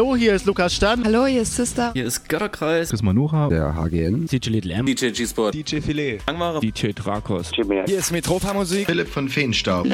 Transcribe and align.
Hallo, 0.00 0.16
hier 0.16 0.34
ist 0.34 0.46
Lukas 0.46 0.74
Stern. 0.74 1.04
Hallo, 1.04 1.26
hier 1.26 1.42
ist 1.42 1.56
Sister. 1.56 1.90
Hier 1.92 2.06
ist 2.06 2.26
Götterkreis. 2.26 2.88
Chris 2.88 3.02
Manuha. 3.02 3.50
Der 3.50 3.74
HGN. 3.74 4.24
DJ 4.28 4.48
Little 4.48 4.72
M. 4.72 4.86
DJ 4.86 5.10
G-Sport. 5.10 5.52
DJ 5.52 5.80
Filet. 5.82 6.20
Angmare. 6.24 6.58
DJ 6.60 6.92
Drakos. 6.94 7.50
Hier 7.52 7.98
ist 7.98 8.10
Metropa 8.10 8.54
Musik. 8.54 8.86
Philipp 8.86 9.08
von 9.08 9.28
Feenstaub. 9.28 9.86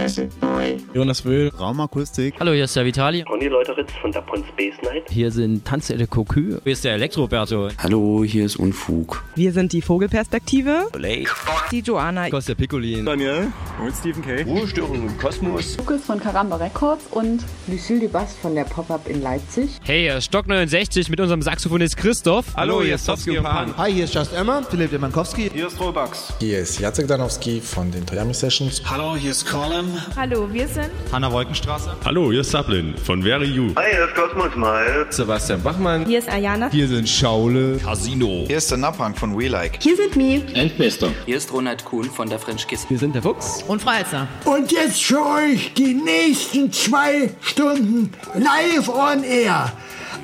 Jonas 0.94 1.24
Wöhl. 1.24 1.48
Raumakustik. 1.48 2.34
Hallo, 2.38 2.52
hier 2.52 2.66
ist 2.66 2.76
der 2.76 2.84
Vitali. 2.84 3.24
Conny 3.24 3.48
Leuteritz 3.48 3.90
von 4.00 4.12
der 4.12 4.20
Pon 4.20 4.44
Space 4.44 4.74
Night. 4.84 5.10
Hier 5.10 5.32
sind 5.32 5.64
Tanzelle 5.64 6.06
Cocu. 6.06 6.60
Hier 6.62 6.72
ist 6.72 6.84
der 6.84 6.92
Elektroberto. 6.92 7.70
Hallo, 7.76 8.22
hier 8.22 8.44
ist 8.46 8.60
Unfug. 8.60 9.24
Wir 9.34 9.52
sind 9.52 9.72
die 9.72 9.82
Vogelperspektive. 9.82 10.86
Blake. 10.92 11.30
Die 11.72 11.80
Joanna. 11.80 12.30
Kostja 12.30 12.54
Piccolin. 12.54 13.04
Daniel. 13.04 13.48
Und 13.84 13.92
Stephen 13.92 14.22
K. 14.22 14.42
Ruhestörung 14.42 15.08
im 15.08 15.18
Kosmos. 15.18 15.76
Lukas 15.78 16.04
von 16.04 16.20
Karamba 16.20 16.56
Records 16.56 17.06
und 17.10 17.42
Lucille 17.66 17.98
de 17.98 18.08
Bass 18.08 18.36
von 18.40 18.54
der 18.54 18.64
Pop-Up 18.64 19.08
in 19.08 19.20
Leipzig. 19.20 19.80
Hey, 19.82 19.95
hier 20.00 20.16
ist 20.16 20.24
Stock 20.26 20.46
69 20.46 21.08
mit 21.08 21.20
unserem 21.20 21.42
Saxophonist 21.42 21.96
Christoph. 21.96 22.44
Hallo, 22.56 22.82
hier 22.82 22.96
ist 22.96 23.06
Towski 23.06 23.38
und 23.38 23.44
Pan. 23.44 23.76
Hi, 23.76 23.92
hier 23.92 24.04
ist 24.04 24.14
Just 24.14 24.32
Emma, 24.32 24.62
Philipp 24.68 24.90
Demankowski. 24.90 25.50
Hier 25.52 25.68
ist 25.68 25.80
Rollbugs. 25.80 26.34
Hier 26.40 26.58
ist 26.58 26.80
Jacek 26.80 27.06
Danowski 27.06 27.60
von 27.60 27.90
den 27.90 28.04
Toyami 28.04 28.34
Sessions. 28.34 28.82
Hallo, 28.84 29.16
hier 29.16 29.30
ist 29.30 29.46
Colin. 29.46 29.86
Hallo, 30.16 30.52
wir 30.52 30.66
sind 30.68 30.90
Hanna 31.12 31.30
Wolkenstraße. 31.32 31.96
Hallo, 32.04 32.30
hier 32.30 32.40
ist 32.40 32.50
Sablin 32.50 32.94
von 33.04 33.22
Very 33.22 33.46
You. 33.46 33.72
Hi, 33.76 33.84
hier 33.90 34.06
ist 34.06 34.14
Cosmos 34.14 34.54
Miles. 34.56 35.16
Sebastian 35.16 35.62
Bachmann. 35.62 36.04
Hier 36.04 36.18
ist 36.18 36.28
Ayana. 36.28 36.68
Hier 36.70 36.88
sind 36.88 37.08
Schaule. 37.08 37.78
Casino. 37.78 38.44
Hier 38.46 38.58
ist 38.58 38.70
der 38.70 38.78
Napang 38.78 39.14
von 39.14 39.38
We 39.38 39.48
Like. 39.48 39.82
hier 39.82 39.96
sind 39.96 40.16
Mi. 40.16 40.42
Endbester. 40.54 41.10
Hier 41.24 41.36
ist 41.36 41.52
Ronald 41.52 41.84
Kuhn 41.84 42.04
von 42.04 42.28
der 42.28 42.38
French 42.38 42.66
Kiss. 42.66 42.84
Wir 42.88 42.98
sind 42.98 43.14
der 43.14 43.22
Fuchs. 43.22 43.62
Und 43.68 43.82
Freizer. 43.82 44.26
Und 44.44 44.72
jetzt 44.72 45.02
für 45.02 45.24
euch 45.24 45.72
die 45.74 45.94
nächsten 45.94 46.72
zwei 46.72 47.30
Stunden 47.40 48.12
live 48.34 48.88
on 48.88 49.24
air 49.24 49.72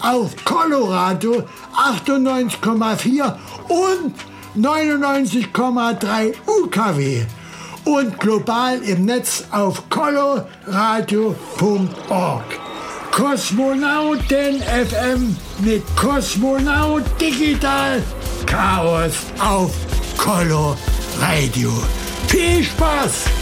auf 0.00 0.32
Colorado 0.44 1.44
98,4 1.76 3.34
und 3.68 4.14
99,3 4.56 6.34
UKW 6.46 7.24
und 7.84 8.18
global 8.18 8.82
im 8.82 9.04
Netz 9.06 9.44
auf 9.50 9.88
coloradio.org. 9.88 12.44
Kosmonauten 13.10 14.62
FM 14.62 15.36
mit 15.58 15.82
Kosmonaut 15.96 17.02
Digital 17.20 18.02
Chaos 18.46 19.14
auf 19.38 19.72
Colo 20.16 20.77
Radio. 21.20 21.70
Viel 22.28 22.64
Spaß! 22.64 23.41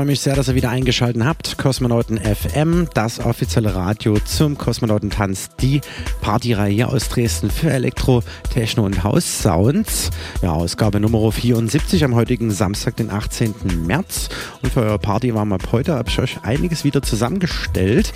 Freue 0.00 0.06
mich 0.06 0.20
sehr, 0.20 0.34
dass 0.34 0.48
ihr 0.48 0.54
wieder 0.54 0.70
eingeschaltet 0.70 1.22
habt. 1.26 1.58
Kosmonauten 1.58 2.18
FM, 2.18 2.88
das 2.94 3.20
offizielle 3.20 3.74
Radio 3.74 4.16
zum 4.18 4.56
Kosmonautentanz, 4.56 5.50
die 5.60 5.82
Partyreihe 6.22 6.88
aus 6.88 7.10
Dresden 7.10 7.50
für 7.50 7.70
Elektro, 7.70 8.22
Techno 8.50 8.86
und 8.86 9.04
House 9.04 9.42
Sounds. 9.42 10.08
Ja, 10.40 10.52
Ausgabe 10.52 11.00
Nummer 11.00 11.30
74 11.30 12.02
am 12.02 12.14
heutigen 12.14 12.50
Samstag, 12.50 12.96
den 12.96 13.10
18. 13.10 13.54
März. 13.86 14.30
Und 14.62 14.72
für 14.72 14.80
eure 14.80 14.98
Party 14.98 15.34
waren 15.34 15.52
ab 15.52 15.68
heute, 15.70 15.96
habe 15.96 16.08
ich 16.08 16.18
euch 16.18 16.38
einiges 16.44 16.82
wieder 16.82 17.02
zusammengestellt. 17.02 18.14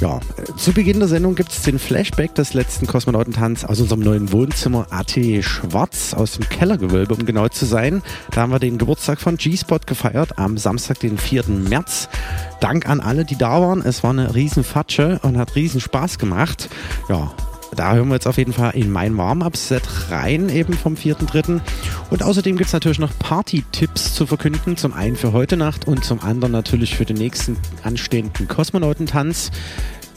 Ja, 0.00 0.20
zu 0.56 0.72
Beginn 0.72 1.00
der 1.00 1.08
Sendung 1.08 1.34
gibt 1.34 1.50
es 1.50 1.62
den 1.62 1.80
Flashback 1.80 2.32
des 2.36 2.54
letzten 2.54 2.86
Kosmonautentanz 2.86 3.64
aus 3.64 3.80
unserem 3.80 3.98
neuen 4.00 4.30
Wohnzimmer 4.30 4.86
AT 4.90 5.18
Schwarz 5.42 6.14
aus 6.14 6.38
dem 6.38 6.48
Kellergewölbe, 6.48 7.14
um 7.14 7.26
genau 7.26 7.48
zu 7.48 7.66
sein. 7.66 8.02
Da 8.30 8.42
haben 8.42 8.52
wir 8.52 8.60
den 8.60 8.78
Geburtstag 8.78 9.20
von 9.20 9.36
G-Spot 9.36 9.80
gefeiert 9.84 10.38
am 10.38 10.56
Samstag, 10.56 11.00
den 11.00 11.17
4. 11.18 11.44
März. 11.48 12.08
Dank 12.60 12.88
an 12.88 13.00
alle, 13.00 13.24
die 13.24 13.36
da 13.36 13.60
waren. 13.60 13.82
Es 13.82 14.02
war 14.02 14.10
eine 14.10 14.34
riesen 14.34 14.64
Fatsche 14.64 15.20
und 15.22 15.38
hat 15.38 15.54
riesen 15.54 15.80
Spaß 15.80 16.18
gemacht. 16.18 16.68
Ja, 17.08 17.32
da 17.76 17.94
hören 17.94 18.08
wir 18.08 18.14
jetzt 18.14 18.26
auf 18.26 18.38
jeden 18.38 18.52
Fall 18.52 18.72
in 18.74 18.90
mein 18.90 19.16
Warm-Up-Set 19.16 20.10
rein, 20.10 20.48
eben 20.48 20.72
vom 20.72 20.94
4.3. 20.94 21.60
Und 22.10 22.22
außerdem 22.22 22.56
gibt 22.56 22.68
es 22.68 22.72
natürlich 22.72 22.98
noch 22.98 23.16
Party-Tipps 23.18 24.14
zu 24.14 24.26
verkünden. 24.26 24.76
Zum 24.76 24.94
einen 24.94 25.16
für 25.16 25.32
heute 25.32 25.56
Nacht 25.56 25.86
und 25.86 26.04
zum 26.04 26.20
anderen 26.22 26.52
natürlich 26.52 26.96
für 26.96 27.04
den 27.04 27.16
nächsten 27.16 27.56
anstehenden 27.84 28.48
Kosmonautentanz. 28.48 29.50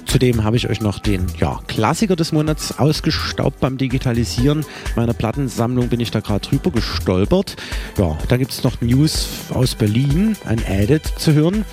Zudem 0.06 0.44
habe 0.44 0.58
ich 0.58 0.70
euch 0.70 0.82
noch 0.82 1.00
den 1.00 1.26
ja, 1.40 1.60
Klassiker 1.68 2.16
des 2.16 2.32
Monats 2.32 2.78
ausgestaubt 2.80 3.60
beim 3.60 3.78
Digitalisieren. 3.78 4.66
Meiner 4.96 5.14
Plattensammlung 5.14 5.90
bin 5.90 6.00
ich 6.00 6.12
da 6.12 6.20
gerade 6.20 6.48
drüber 6.48 6.72
gestolpert. 6.72 7.56
Ja, 7.98 8.18
da 8.28 8.38
gibt 8.38 8.52
es 8.52 8.64
noch 8.64 8.82
News 8.82 9.28
aus 9.54 9.76
Berlin, 9.76 10.36
ein 10.46 10.62
Edit 10.66 11.06
zu 11.18 11.34
hören. 11.34 11.66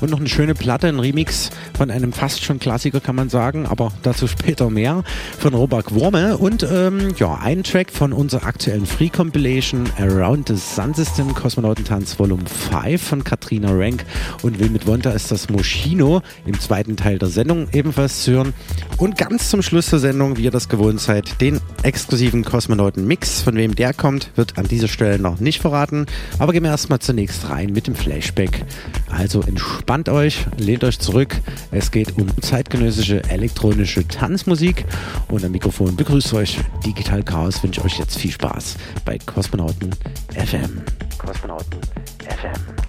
Und 0.00 0.10
noch 0.10 0.18
eine 0.18 0.28
schöne 0.28 0.54
Platte, 0.54 0.88
ein 0.88 0.98
Remix 0.98 1.50
von 1.76 1.90
einem 1.90 2.12
fast 2.12 2.44
schon 2.44 2.58
Klassiker, 2.58 3.00
kann 3.00 3.16
man 3.16 3.28
sagen, 3.28 3.66
aber 3.66 3.92
dazu 4.02 4.26
später 4.26 4.70
mehr, 4.70 5.02
von 5.38 5.54
Robak 5.54 5.94
Wurme. 5.94 6.36
Und 6.36 6.62
ähm, 6.62 7.14
ja, 7.16 7.38
ein 7.40 7.62
Track 7.62 7.90
von 7.90 8.12
unserer 8.12 8.44
aktuellen 8.44 8.86
Free 8.86 9.08
Compilation 9.08 9.88
Around 9.98 10.48
the 10.48 10.56
Sun 10.56 10.94
System 10.94 11.34
Kosmonautentanz 11.34 12.18
Volume 12.18 12.44
5 12.46 13.02
von 13.02 13.24
Katrina 13.24 13.70
Rank 13.72 14.04
und 14.42 14.58
Wilmit 14.58 14.86
Wonta 14.86 15.10
ist 15.10 15.30
das 15.30 15.48
Moschino 15.48 16.22
im 16.46 16.58
zweiten 16.58 16.96
Teil 16.96 17.18
der 17.18 17.28
Sendung 17.28 17.68
ebenfalls 17.74 18.22
zu 18.22 18.32
hören. 18.32 18.54
Und 18.96 19.18
ganz 19.18 19.50
zum 19.50 19.62
Schluss 19.62 19.90
der 19.90 19.98
Sendung, 19.98 20.36
wie 20.36 20.44
ihr 20.44 20.50
das 20.50 20.68
gewohnt 20.68 21.00
seid, 21.00 21.40
den 21.40 21.60
exklusiven 21.82 22.44
Kosmonauten-Mix. 22.44 23.42
Von 23.42 23.56
wem 23.56 23.74
der 23.74 23.92
kommt, 23.92 24.30
wird 24.36 24.56
an 24.56 24.68
dieser 24.68 24.88
Stelle 24.88 25.18
noch 25.18 25.40
nicht 25.40 25.60
verraten. 25.60 26.06
Aber 26.38 26.52
gehen 26.52 26.62
wir 26.62 26.70
erstmal 26.70 27.00
zunächst 27.00 27.48
rein 27.50 27.72
mit 27.72 27.86
dem 27.86 27.94
Flashback. 27.94 28.64
Also 29.10 29.42
entspannt 29.42 30.08
euch, 30.08 30.46
lehnt 30.56 30.84
euch 30.84 30.98
zurück. 30.98 31.36
Es 31.70 31.90
geht 31.90 32.16
um 32.16 32.26
zeitgenössische 32.40 33.22
elektronische 33.24 34.06
Tanzmusik. 34.06 34.84
Und 35.28 35.44
am 35.44 35.52
Mikrofon 35.52 35.96
begrüßt 35.96 36.34
euch 36.34 36.58
Digital 36.86 37.22
Chaos. 37.22 37.62
Wünsche 37.62 37.84
euch 37.84 37.98
jetzt 37.98 38.18
viel 38.18 38.30
Spaß 38.30 38.76
bei 39.04 39.18
Kosmonauten 39.18 39.90
FM. 40.34 40.82
Kosmonauten 41.18 41.80
FM. 42.28 42.83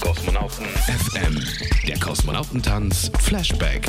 Kosmonauten 0.00 0.66
FM. 0.66 1.42
Der 1.86 1.98
Kosmonautentanz 1.98 3.10
Flashback. 3.20 3.86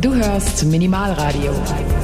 Minimalradio. 0.00 1.50
Und 1.50 1.68
der 1.68 1.99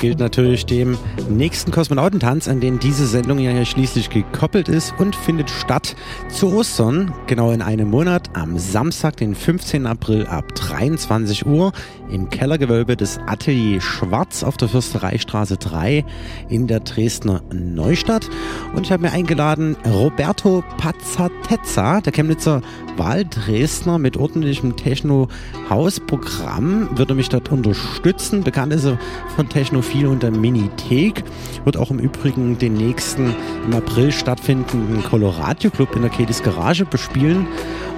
gilt 0.00 0.18
natürlich 0.18 0.64
dem 0.64 0.96
nächsten 1.28 1.70
Kosmonautentanz, 1.70 2.48
an 2.48 2.60
den 2.60 2.78
diese 2.78 3.06
Sendung 3.06 3.38
ja 3.38 3.64
schließlich 3.64 4.08
gekoppelt 4.08 4.68
ist 4.68 4.94
und 4.98 5.14
findet 5.14 5.50
statt 5.50 5.94
zu 6.30 6.54
Ostern, 6.54 7.12
genau 7.26 7.50
in 7.52 7.60
einem 7.60 7.90
Monat, 7.90 8.30
am 8.32 8.58
Samstag, 8.58 9.18
den 9.18 9.34
15. 9.34 9.86
April 9.86 10.26
ab 10.26 10.54
23 10.54 11.44
Uhr 11.44 11.72
im 12.12 12.30
Kellergewölbe 12.30 12.96
des 12.96 13.18
Atelier 13.26 13.80
Schwarz 13.80 14.42
auf 14.42 14.56
der 14.56 14.68
Fürstereistraße 14.68 15.56
3 15.56 16.04
in 16.48 16.66
der 16.66 16.80
Dresdner 16.80 17.42
Neustadt. 17.52 18.28
Und 18.74 18.86
ich 18.86 18.92
habe 18.92 19.02
mir 19.02 19.12
eingeladen 19.12 19.76
Roberto 19.86 20.64
Pazzatezza, 20.78 22.00
der 22.00 22.12
Chemnitzer 22.12 22.62
Wahldresdner 22.96 23.98
mit 23.98 24.16
ordentlichem 24.16 24.76
Techno-Hausprogramm, 24.76 26.98
würde 26.98 27.14
mich 27.14 27.28
dort 27.28 27.50
unterstützen. 27.50 28.42
Bekannt 28.42 28.72
ist 28.72 28.84
er 28.84 28.98
von 29.36 29.48
Technophil 29.48 30.06
und 30.06 30.22
der 30.22 30.30
Minithek. 30.30 31.24
Wird 31.64 31.76
auch 31.76 31.90
im 31.90 31.98
Übrigen 31.98 32.58
den 32.58 32.74
nächsten 32.74 33.34
im 33.66 33.74
April 33.74 34.12
stattfindenden 34.12 35.02
Colorado 35.04 35.70
Club 35.70 35.96
in 35.96 36.02
der 36.02 36.10
Kedis 36.10 36.42
Garage 36.42 36.84
bespielen. 36.84 37.46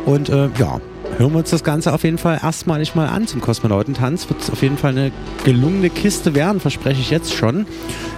Und 0.07 0.29
äh, 0.29 0.49
ja, 0.59 0.81
hören 1.19 1.33
wir 1.33 1.39
uns 1.39 1.51
das 1.51 1.65
Ganze 1.65 1.93
auf 1.93 2.05
jeden 2.05 2.19
Fall 2.19 2.41
erstmalig 2.43 2.95
mal 2.95 3.07
an 3.09 3.27
zum 3.27 3.41
Kosmonautentanz. 3.41 4.29
Wird 4.29 4.51
auf 4.51 4.63
jeden 4.63 4.77
Fall 4.77 4.93
eine 4.93 5.13
gelungene 5.45 5.91
Kiste 5.91 6.35
werden, 6.35 6.61
verspreche 6.61 7.01
ich 7.01 7.11
jetzt 7.11 7.35
schon. 7.35 7.67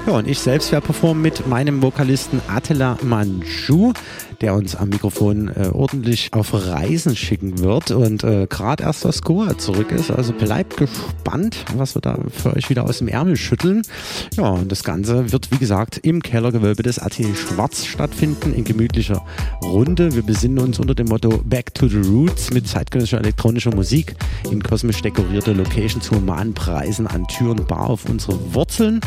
Ja, 0.07 0.15
und 0.15 0.29
ich 0.29 0.39
selbst 0.39 0.73
werde 0.73 0.87
performen 0.87 1.23
mit 1.23 1.47
meinem 1.47 1.83
Vokalisten 1.83 2.41
Attila 2.49 2.99
Manju, 3.03 3.93
der 4.45 4.55
uns 4.55 4.77
am 4.77 4.91
Mikrofon 4.91 5.49
äh, 5.49 5.71
ordentlich 5.73 6.29
auf 6.33 6.53
Reisen 6.53 7.17
schicken 7.17 7.61
wird 7.61 7.93
und 7.93 8.25
äh, 8.25 8.47
gerade 8.47 8.85
erst 8.85 9.07
aus 9.07 9.23
Goa 9.23 9.57
zurück 9.57 9.91
ist. 9.91 10.11
Also 10.11 10.35
bleibt 10.35 10.77
gespannt, 10.77 11.65
was 11.79 11.97
wir 11.97 12.03
da 12.03 12.19
für 12.29 12.55
euch 12.55 12.69
wieder 12.69 12.85
aus 12.85 12.99
dem 12.99 13.09
Ärmel 13.09 13.39
schütteln. 13.39 13.81
Ja, 14.37 14.51
und 14.51 14.71
das 14.71 14.85
Ganze 14.85 15.33
wird, 15.33 15.51
wie 15.51 15.57
gesagt, 15.57 15.97
im 15.97 16.23
Kellergewölbe 16.23 16.83
des 16.83 16.99
Atelier 16.99 17.35
Schwarz 17.35 17.87
stattfinden, 17.87 18.53
in 18.53 18.65
gemütlicher 18.65 19.25
Runde. 19.63 20.15
Wir 20.15 20.23
besinnen 20.23 20.59
uns 20.59 20.79
unter 20.79 20.95
dem 20.95 21.07
Motto 21.07 21.41
Back 21.43 21.73
to 21.73 21.89
the 21.89 22.03
Roots 22.03 22.53
mit 22.53 22.69
zeitgenössischer 22.69 23.21
elektronischer 23.21 23.75
Musik 23.75 24.15
in 24.51 24.63
kosmisch 24.63 25.01
dekorierte 25.01 25.55
Location 25.55 26.03
zu 26.03 26.17
humanen 26.17 26.53
Preisen 26.53 27.07
an 27.07 27.27
Tür 27.29 27.53
und 27.53 27.67
Bar 27.67 27.89
auf 27.89 28.05
unsere 28.05 28.39
Wurzeln. 28.53 29.01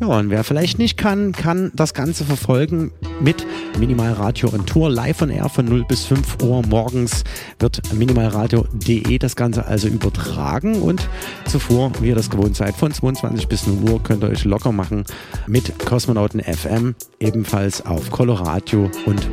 Ja, 0.00 0.08
und 0.08 0.30
wer 0.30 0.42
vielleicht 0.42 0.80
nicht 0.80 0.96
kann, 0.96 1.30
kann 1.30 1.70
das 1.76 1.94
Ganze 1.94 2.24
verfolgen 2.24 2.90
mit 3.20 3.46
Minimalradio 3.78 4.48
und 4.48 4.71
Tour 4.72 4.88
live 4.88 5.20
on 5.20 5.28
air 5.28 5.50
von 5.50 5.66
0 5.66 5.84
bis 5.84 6.06
5 6.06 6.42
Uhr 6.44 6.66
morgens 6.66 7.24
wird 7.58 7.92
minimalradio.de 7.92 9.18
das 9.18 9.36
Ganze 9.36 9.66
also 9.66 9.86
übertragen 9.86 10.80
und 10.80 11.10
zuvor, 11.44 11.92
wie 12.00 12.08
ihr 12.08 12.14
das 12.14 12.30
gewohnt 12.30 12.56
seid, 12.56 12.74
von 12.74 12.90
22 12.90 13.48
bis 13.48 13.66
0 13.66 13.90
Uhr 13.90 14.02
könnt 14.02 14.24
ihr 14.24 14.30
euch 14.30 14.46
locker 14.46 14.72
machen 14.72 15.04
mit 15.46 15.78
Kosmonauten 15.84 16.40
FM, 16.40 16.94
ebenfalls 17.20 17.84
auf 17.84 18.10
Coloradio 18.10 18.90
und 19.04 19.28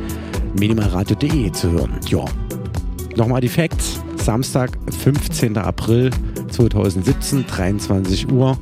minimalradio.de 0.58 1.50
zu 1.52 1.70
hören. 1.70 1.98
Ja, 2.06 2.26
nochmal 3.16 3.40
die 3.40 3.48
Facts. 3.48 3.98
Samstag, 4.16 4.72
15. 4.98 5.56
April 5.56 6.10
2017, 6.50 7.46
23 7.46 8.30
Uhr. 8.30 8.58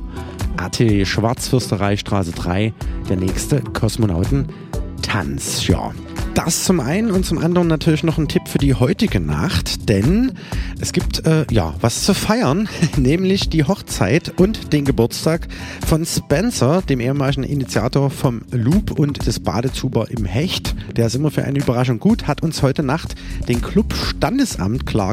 Atelier 0.55 1.05
Schwarzfürsterei 1.05 1.97
Straße 1.97 2.31
3, 2.31 2.73
der 3.09 3.17
nächste 3.17 3.59
Kosmonautentanz. 3.59 5.67
Ja, 5.67 5.91
das 6.33 6.63
zum 6.63 6.79
einen 6.79 7.11
und 7.11 7.25
zum 7.25 7.37
anderen 7.37 7.67
natürlich 7.67 8.03
noch 8.03 8.17
ein 8.17 8.27
Tipp 8.27 8.47
für 8.47 8.57
die 8.57 8.73
heutige 8.73 9.19
Nacht, 9.19 9.89
denn 9.89 10.33
es 10.79 10.93
gibt 10.93 11.25
äh, 11.25 11.45
ja 11.51 11.73
was 11.81 12.03
zu 12.03 12.13
feiern, 12.13 12.69
nämlich 12.97 13.49
die 13.49 13.63
Hochzeit 13.63 14.33
und 14.37 14.73
den 14.73 14.85
Geburtstag 14.85 15.47
von 15.85 16.05
Spencer, 16.05 16.81
dem 16.81 16.99
ehemaligen 16.99 17.43
Initiator 17.43 18.09
vom 18.09 18.41
Loop 18.51 18.91
und 18.91 19.25
des 19.25 19.39
Badezuber 19.39 20.09
im 20.09 20.25
Hecht. 20.25 20.75
Der 20.95 21.07
ist 21.07 21.15
immer 21.15 21.31
für 21.31 21.43
eine 21.43 21.59
Überraschung 21.59 21.99
gut, 21.99 22.27
hat 22.27 22.43
uns 22.43 22.61
heute 22.61 22.83
Nacht 22.83 23.15
den 23.47 23.61
Club 23.61 23.93
Standesamt 23.93 24.85
klar 24.85 25.09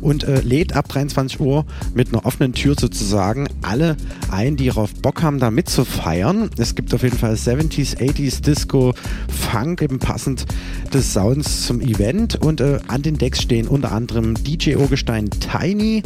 und 0.00 0.24
äh, 0.24 0.40
lädt 0.40 0.74
ab 0.76 0.88
23 0.88 1.40
Uhr 1.40 1.66
mit 1.92 2.08
einer 2.08 2.24
offenen 2.24 2.52
Tür 2.52 2.76
sozusagen 2.78 3.48
alle 3.62 3.96
ein, 4.30 4.56
die 4.56 4.66
darauf 4.66 4.94
Bock 4.94 5.22
haben, 5.22 5.40
da 5.40 5.50
mitzufeiern. 5.50 6.50
Es 6.56 6.74
gibt 6.74 6.94
auf 6.94 7.02
jeden 7.02 7.18
Fall 7.18 7.34
70s, 7.34 7.96
80s, 7.96 8.42
Disco, 8.42 8.94
Funk, 9.28 9.82
eben 9.82 9.98
passend 10.12 10.44
des 10.92 11.14
Sounds 11.14 11.64
zum 11.66 11.80
Event. 11.80 12.34
Und 12.34 12.60
äh, 12.60 12.80
an 12.86 13.00
den 13.00 13.16
Decks 13.16 13.40
stehen 13.40 13.66
unter 13.66 13.92
anderem 13.92 14.34
DJ 14.34 14.76
Urgestein 14.76 15.30
Tiny, 15.30 16.02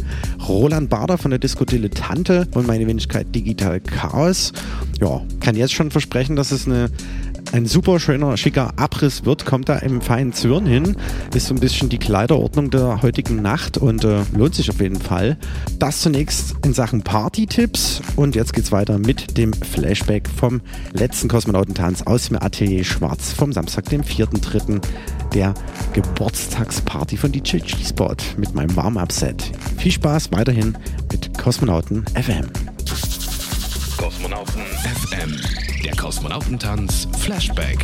Roland 0.47 0.89
Bader 0.89 1.17
von 1.17 1.31
der 1.31 1.39
Disco 1.39 1.65
Dilettante 1.65 2.47
und 2.53 2.67
meine 2.67 2.87
Wenigkeit 2.87 3.27
Digital 3.35 3.81
Chaos. 3.81 4.53
Ja, 5.01 5.21
kann 5.41 5.57
jetzt 5.57 5.73
schon 5.73 5.91
versprechen, 5.91 6.37
dass 6.37 6.51
es 6.51 6.67
eine 6.67 6.89
ein 7.51 7.65
super 7.65 7.99
schöner, 7.99 8.35
schicker 8.37 8.73
Abriss 8.77 9.25
wird, 9.25 9.45
kommt 9.45 9.69
da 9.69 9.77
im 9.77 10.01
feinen 10.01 10.33
Zwirn 10.33 10.65
hin. 10.65 10.95
Ist 11.33 11.47
so 11.47 11.53
ein 11.53 11.59
bisschen 11.59 11.89
die 11.89 11.97
Kleiderordnung 11.97 12.69
der 12.69 13.01
heutigen 13.01 13.41
Nacht 13.41 13.77
und 13.77 14.03
äh, 14.03 14.21
lohnt 14.33 14.55
sich 14.55 14.69
auf 14.69 14.81
jeden 14.81 14.99
Fall. 14.99 15.37
Das 15.79 16.01
zunächst 16.01 16.55
in 16.65 16.73
Sachen 16.73 17.03
Party-Tipps 17.03 18.01
und 18.15 18.35
jetzt 18.35 18.53
geht's 18.53 18.71
weiter 18.71 18.99
mit 18.99 19.37
dem 19.37 19.53
Flashback 19.53 20.27
vom 20.29 20.61
letzten 20.93 21.29
Kosmonautentanz 21.29 22.03
aus 22.03 22.27
dem 22.27 22.41
Atelier 22.41 22.83
Schwarz 22.83 23.33
vom 23.33 23.53
Samstag, 23.53 23.85
dem 23.89 24.01
4.3. 24.01 24.81
der 25.33 25.53
Geburtstagsparty 25.93 27.17
von 27.17 27.31
DJ 27.31 27.57
G-Spot 27.57 28.15
mit 28.37 28.53
meinem 28.53 28.75
Warm-Up-Set. 28.75 29.51
Viel 29.77 29.91
Spaß 29.91 30.31
weiterhin 30.31 30.77
mit 31.11 31.37
Kosmonauten 31.37 32.05
FM. 32.15 32.47
Kosmonauten 33.97 34.61
FM, 34.61 35.35
Kosmonautentanz 36.07 37.05
Flashback. 37.19 37.83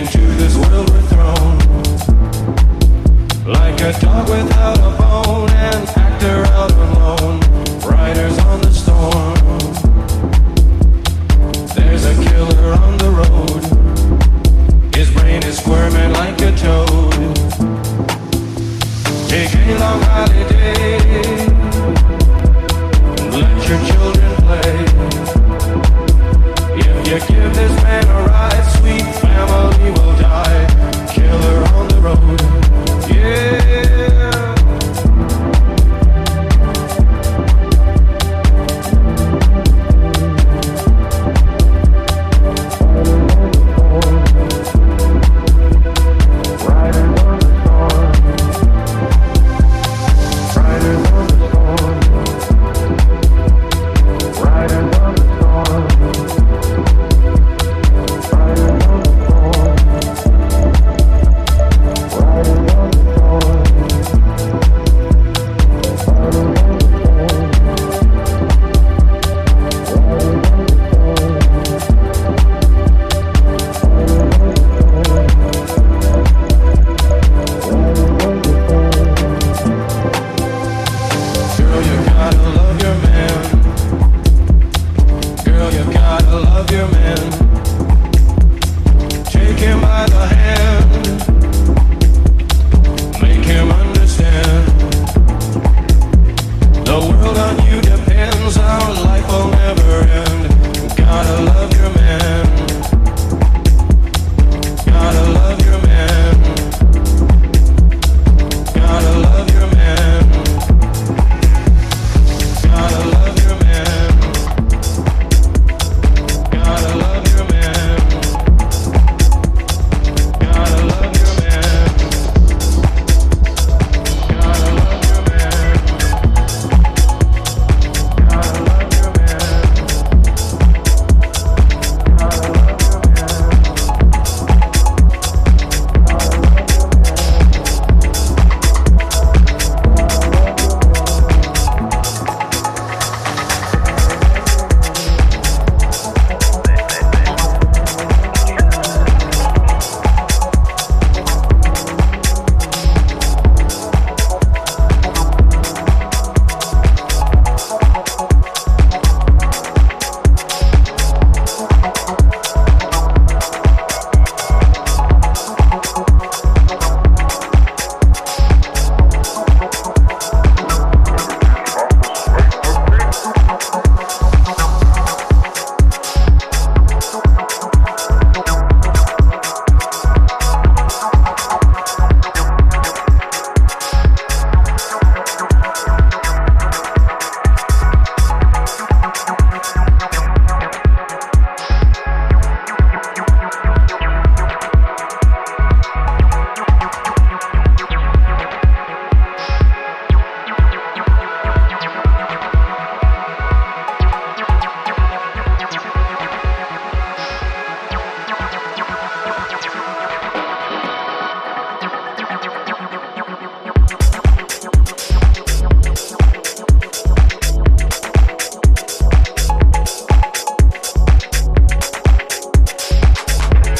into 0.00 0.29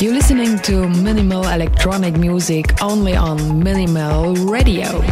You're 0.01 0.14
listening 0.14 0.59
to 0.61 0.88
minimal 0.88 1.46
electronic 1.46 2.16
music 2.16 2.82
only 2.82 3.14
on 3.14 3.62
Minimal 3.62 4.34
Radio. 4.46 5.03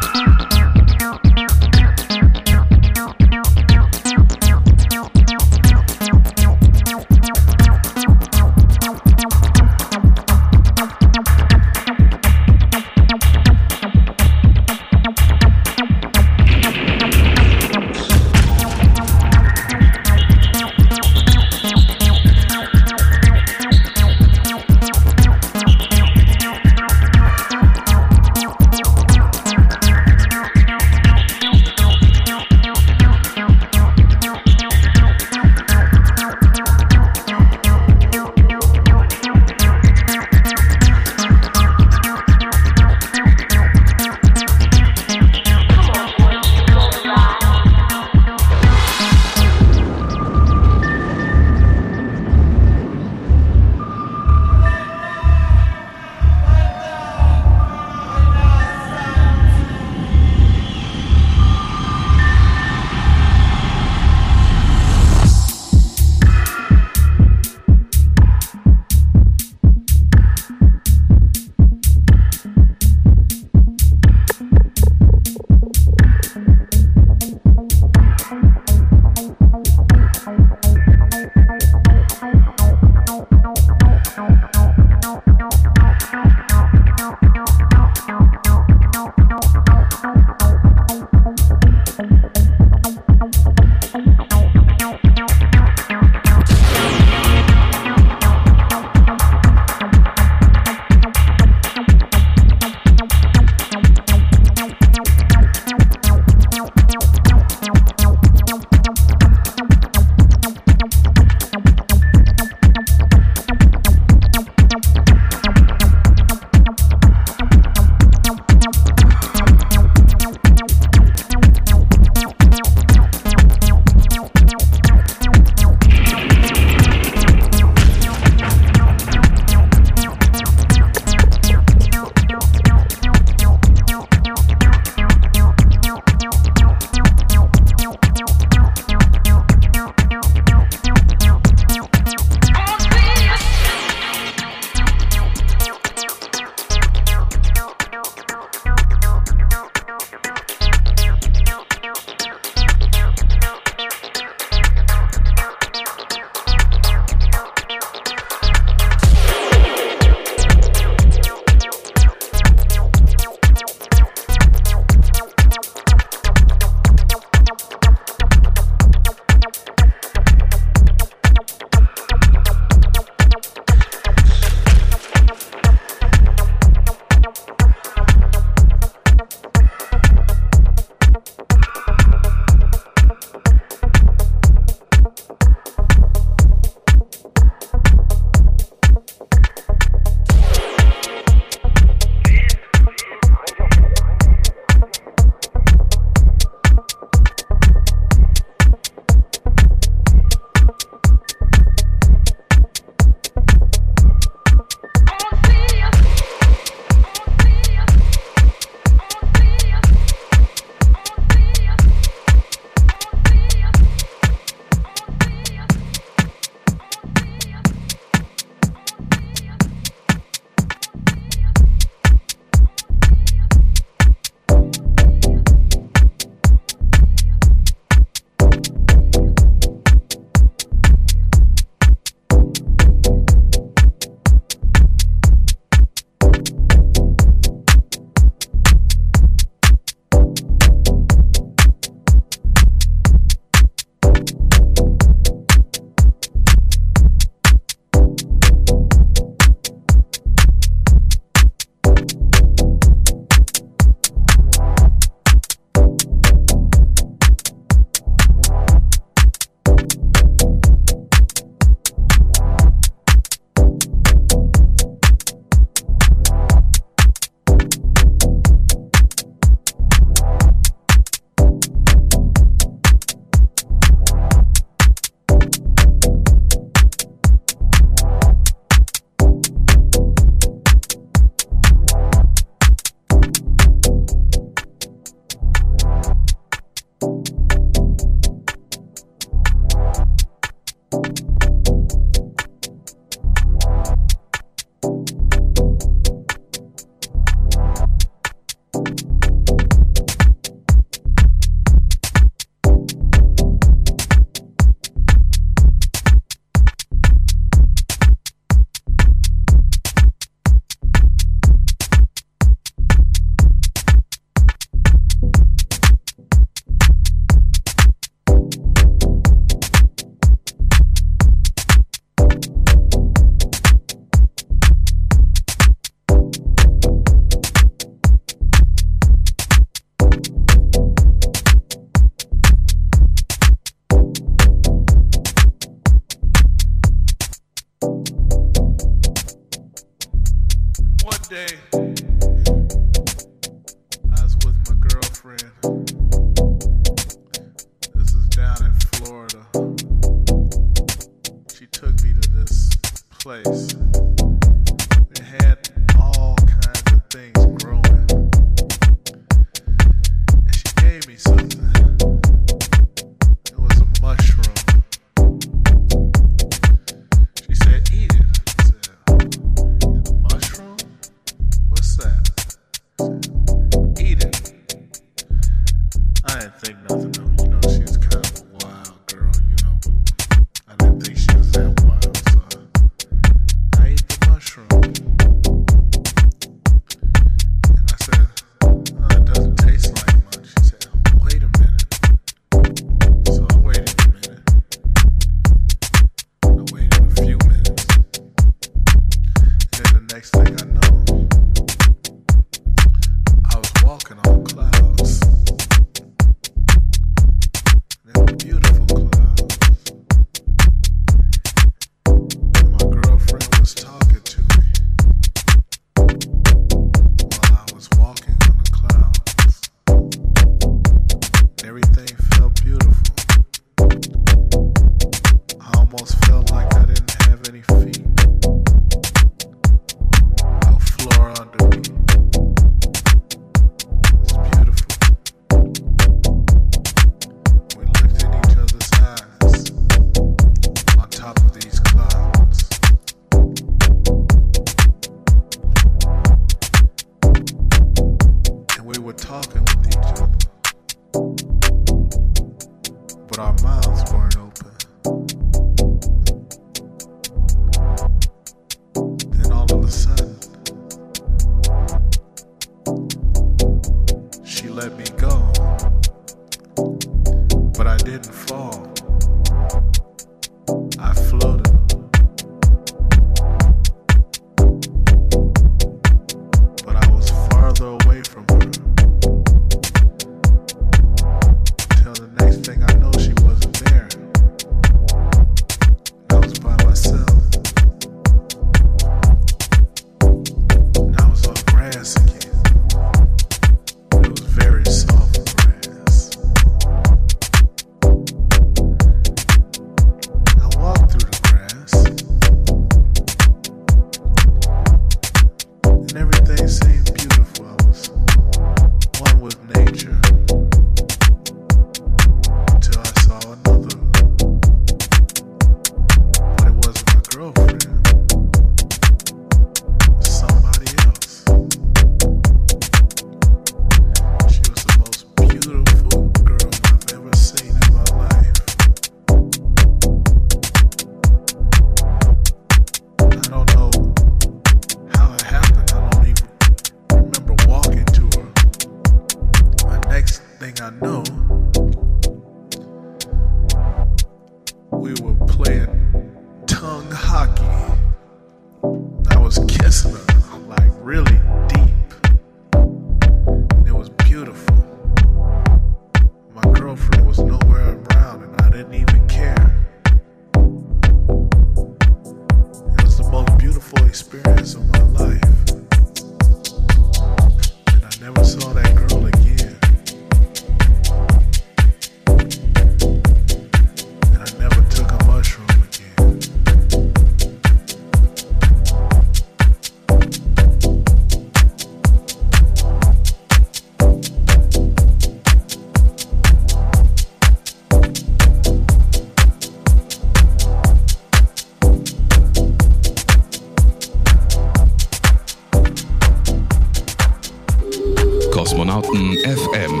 Kosmonauten 598.70 599.36
FM. 599.42 600.00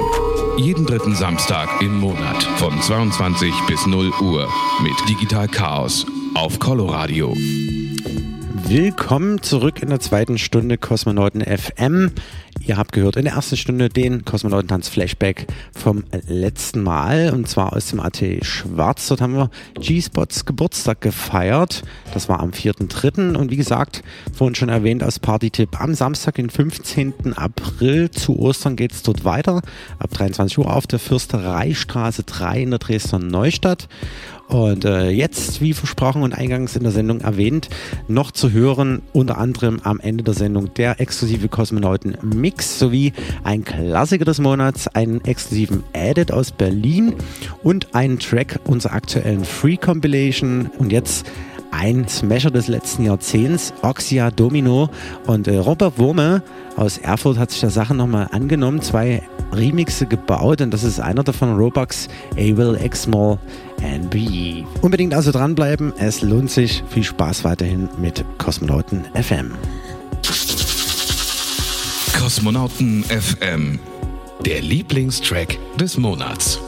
Jeden 0.56 0.86
dritten 0.86 1.16
Samstag 1.16 1.82
im 1.82 1.98
Monat 1.98 2.40
von 2.56 2.80
22 2.80 3.52
bis 3.66 3.84
0 3.84 4.12
Uhr 4.20 4.48
mit 4.80 4.92
Digital 5.08 5.48
Chaos 5.48 6.06
auf 6.36 6.60
Coloradio. 6.60 7.34
Willkommen 8.68 9.42
zurück 9.42 9.82
in 9.82 9.88
der 9.88 9.98
zweiten 9.98 10.38
Stunde 10.38 10.78
Kosmonauten 10.78 11.40
FM. 11.40 12.12
Ihr 12.62 12.76
habt 12.76 12.92
gehört 12.92 13.16
in 13.16 13.24
der 13.24 13.34
ersten 13.34 13.56
Stunde 13.56 13.88
den 13.88 14.24
Kosmonautentanz-Flashback 14.26 15.46
vom 15.74 16.04
letzten 16.28 16.82
Mal 16.82 17.32
und 17.32 17.48
zwar 17.48 17.72
aus 17.72 17.86
dem 17.86 18.00
AT 18.00 18.22
Schwarz. 18.42 19.08
Dort 19.08 19.22
haben 19.22 19.34
wir 19.34 19.50
G-Spots 19.80 20.44
Geburtstag 20.44 21.00
gefeiert. 21.00 21.82
Das 22.12 22.28
war 22.28 22.40
am 22.40 22.50
4.3. 22.50 23.34
Und 23.34 23.50
wie 23.50 23.56
gesagt, 23.56 24.02
vorhin 24.34 24.54
schon 24.54 24.68
erwähnt 24.68 25.02
aus 25.02 25.18
Partytipp, 25.18 25.80
am 25.80 25.94
Samstag, 25.94 26.34
den 26.34 26.50
15. 26.50 27.32
April 27.34 28.10
zu 28.10 28.38
Ostern 28.38 28.76
geht 28.76 28.92
es 28.92 29.02
dort 29.02 29.24
weiter. 29.24 29.62
Ab 29.98 30.10
23 30.10 30.58
Uhr 30.58 30.72
auf 30.72 30.86
der 30.86 30.98
Fürstereistraße 30.98 32.24
3 32.24 32.62
in 32.62 32.70
der 32.70 32.78
Dresdner 32.78 33.20
Neustadt. 33.20 33.88
Und 34.50 34.84
äh, 34.84 35.10
jetzt, 35.10 35.60
wie 35.60 35.72
versprochen 35.72 36.22
und 36.22 36.32
eingangs 36.32 36.74
in 36.74 36.82
der 36.82 36.90
Sendung 36.90 37.20
erwähnt, 37.20 37.68
noch 38.08 38.32
zu 38.32 38.50
hören, 38.50 39.00
unter 39.12 39.38
anderem 39.38 39.80
am 39.84 40.00
Ende 40.00 40.24
der 40.24 40.34
Sendung 40.34 40.74
der 40.74 41.00
exklusive 41.00 41.48
Kosmonauten-Mix 41.48 42.80
sowie 42.80 43.12
ein 43.44 43.64
Klassiker 43.64 44.24
des 44.24 44.40
Monats, 44.40 44.88
einen 44.88 45.24
exklusiven 45.24 45.84
Edit 45.92 46.32
aus 46.32 46.50
Berlin 46.50 47.14
und 47.62 47.94
einen 47.94 48.18
Track 48.18 48.58
unserer 48.64 48.94
aktuellen 48.94 49.44
Free 49.44 49.76
Compilation. 49.76 50.68
Und 50.78 50.90
jetzt 50.90 51.26
ein 51.70 52.08
Smasher 52.08 52.50
des 52.50 52.68
letzten 52.68 53.04
Jahrzehnts, 53.04 53.72
Oxia 53.82 54.30
Domino. 54.30 54.88
Und 55.26 55.46
äh, 55.46 55.58
Robert 55.58 55.98
Wurme 55.98 56.42
aus 56.76 56.98
Erfurt 56.98 57.38
hat 57.38 57.50
sich 57.50 57.60
der 57.60 57.70
Sache 57.70 57.94
nochmal 57.94 58.28
angenommen, 58.32 58.82
zwei 58.82 59.22
Remixe 59.52 60.06
gebaut. 60.06 60.60
Und 60.60 60.72
das 60.72 60.82
ist 60.82 61.00
einer 61.00 61.22
davon, 61.22 61.56
Robux, 61.56 62.08
A 62.34 62.56
Will 62.56 62.78
X 62.82 63.06
Small 63.80 63.90
NB. 63.90 64.64
Unbedingt 64.82 65.14
also 65.14 65.32
dranbleiben, 65.32 65.92
es 65.98 66.22
lohnt 66.22 66.50
sich. 66.50 66.82
Viel 66.88 67.04
Spaß 67.04 67.44
weiterhin 67.44 67.88
mit 67.98 68.24
Kosmonauten 68.38 69.04
FM. 69.14 69.52
Kosmonauten 72.18 73.04
FM, 73.04 73.78
der 74.44 74.60
Lieblingstrack 74.60 75.58
des 75.78 75.96
Monats. 75.96 76.60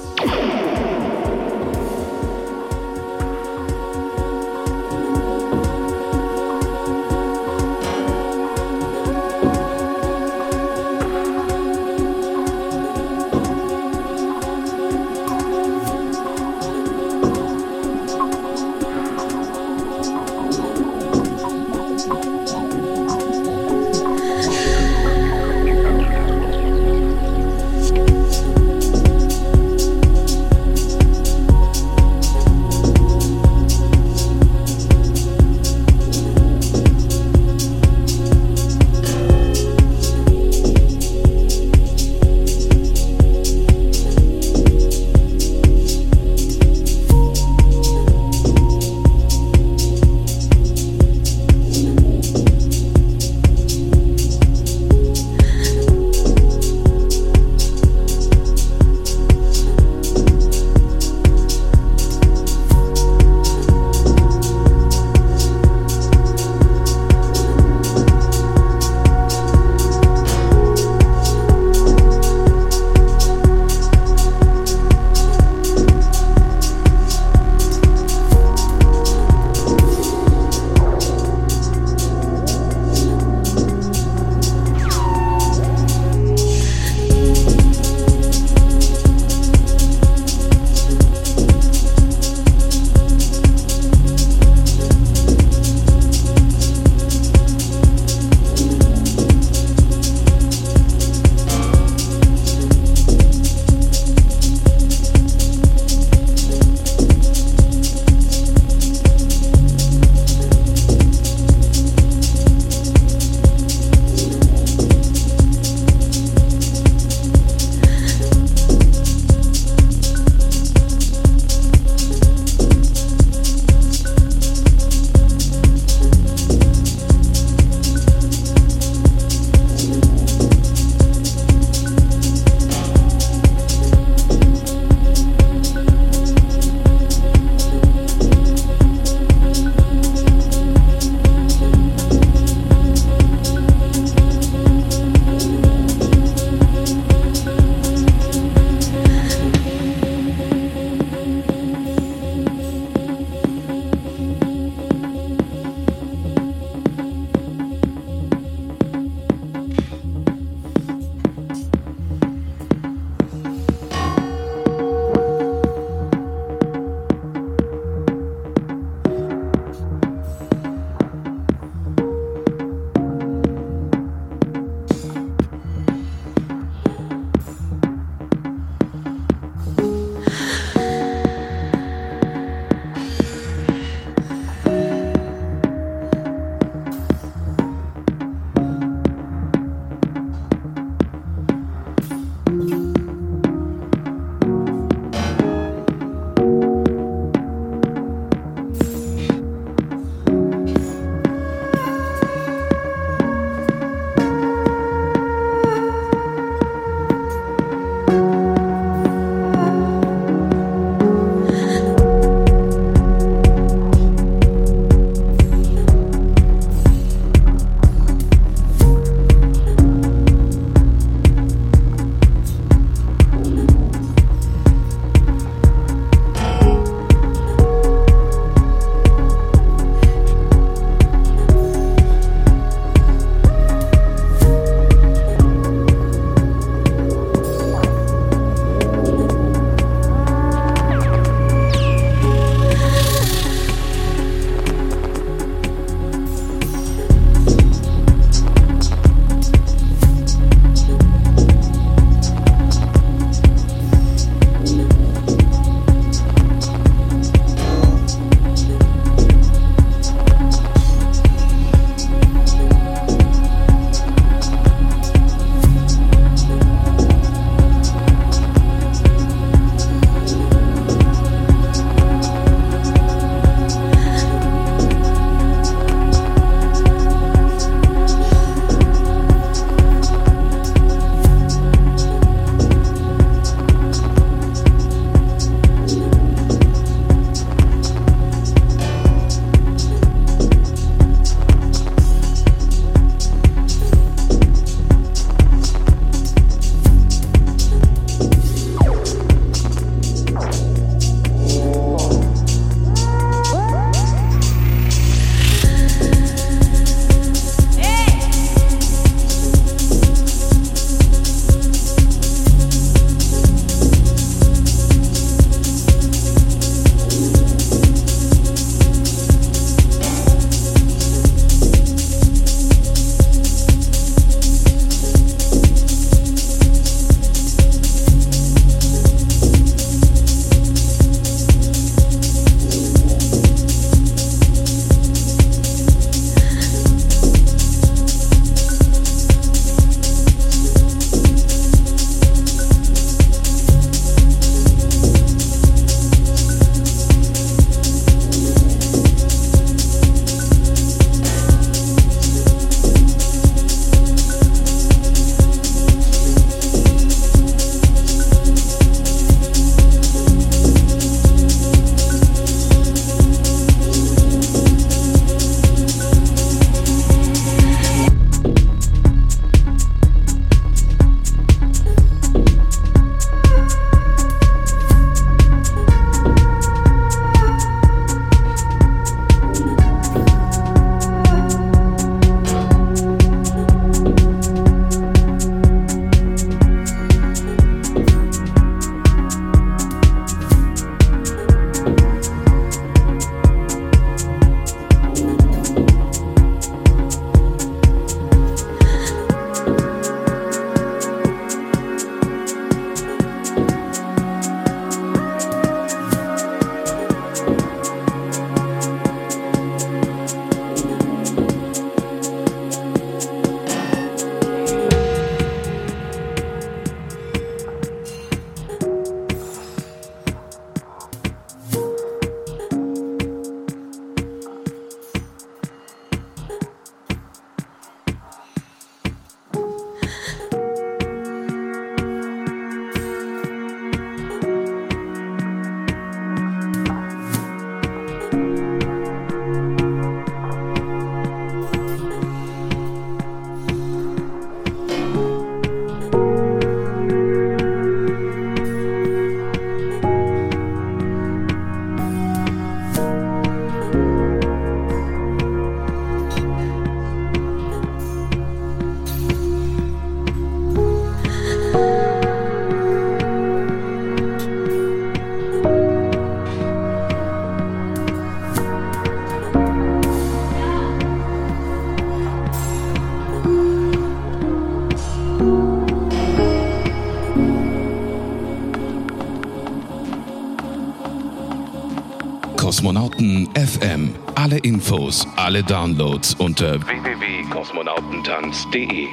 FM. 483.82 484.10
Alle 484.36 484.58
Infos, 484.58 485.26
alle 485.36 485.62
Downloads 485.62 486.34
unter 486.34 486.78
www.kosmonautentanz.de. 486.86 489.08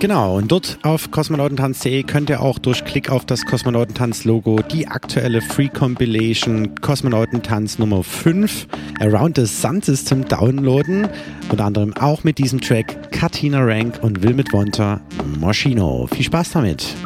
Genau, 0.00 0.38
und 0.38 0.50
dort 0.50 0.78
auf 0.82 1.10
kosmonautentanz.de 1.10 2.02
könnt 2.02 2.30
ihr 2.30 2.40
auch 2.40 2.58
durch 2.58 2.84
Klick 2.84 3.10
auf 3.10 3.26
das 3.26 3.44
Kosmonautentanz-Logo 3.44 4.60
die 4.72 4.88
aktuelle 4.88 5.40
Free 5.40 5.68
Compilation 5.68 6.74
Kosmonautentanz 6.80 7.78
Nummer 7.78 8.02
5 8.02 8.66
Around 9.00 9.36
the 9.36 9.46
Sun 9.46 9.82
System 9.82 10.26
downloaden. 10.26 11.08
Unter 11.50 11.66
anderem 11.66 11.94
auch 11.96 12.24
mit 12.24 12.38
diesem 12.38 12.60
Track 12.60 13.12
Katina 13.12 13.62
Rank 13.62 14.00
und 14.02 14.22
Will 14.22 14.34
mit 14.34 14.52
Wonter 14.52 15.00
Moschino. 15.38 16.08
Viel 16.10 16.24
Spaß 16.24 16.50
damit! 16.52 16.96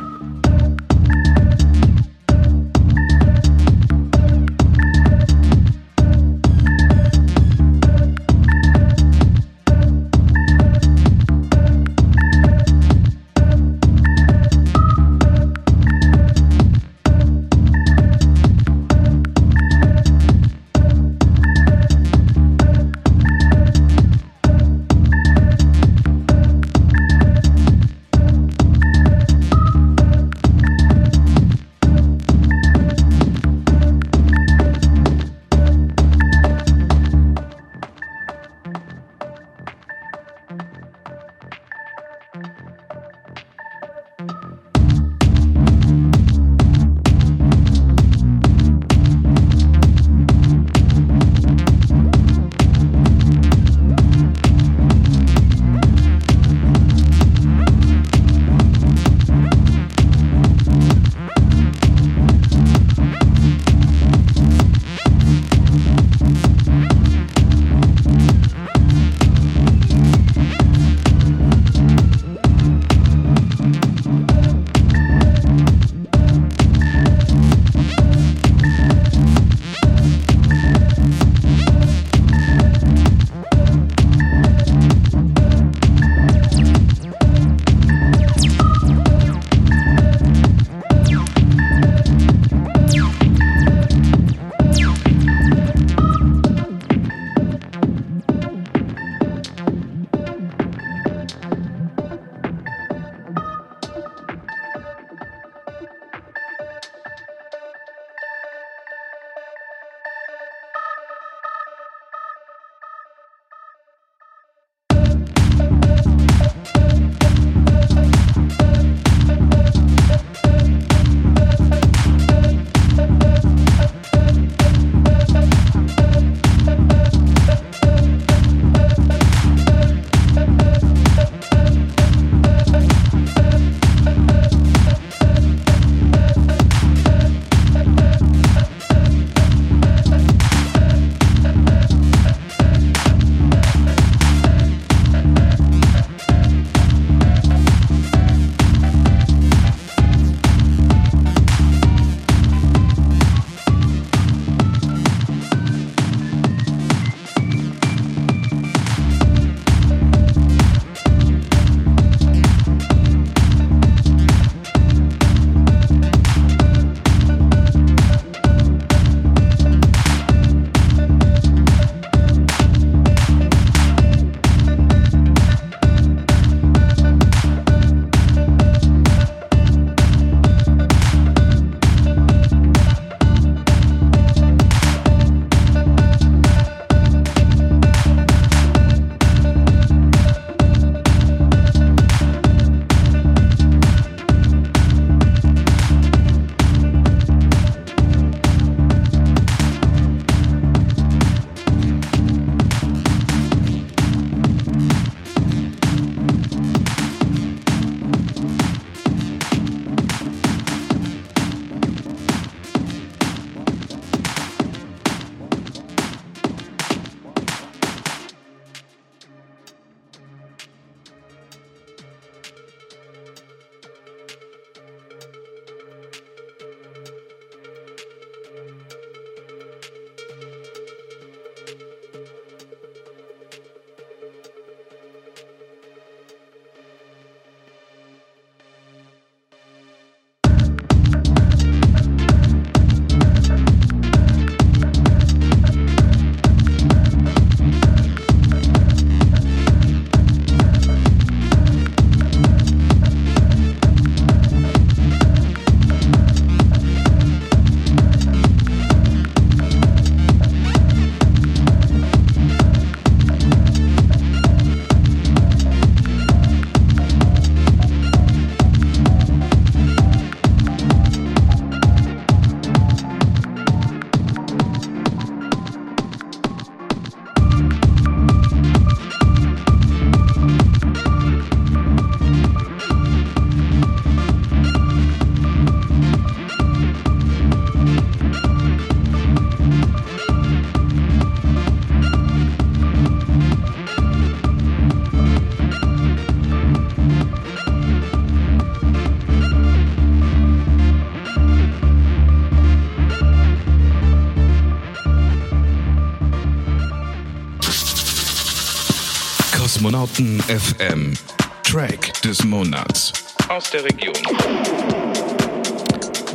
Kosmonauten 309.89 310.39
FM. 310.41 311.15
Track 311.63 312.21
des 312.21 312.45
Monats. 312.45 313.11
Aus 313.49 313.71
der 313.71 313.85
Region. 313.85 314.13